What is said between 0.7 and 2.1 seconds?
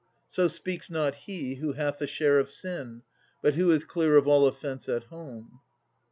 not he who hath a